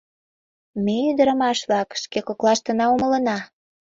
[0.83, 3.37] Ме, ӱдырамаш-влак, шке коклаштына умылена.